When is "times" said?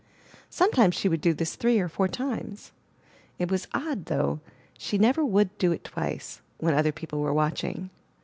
0.71-0.95, 2.07-2.71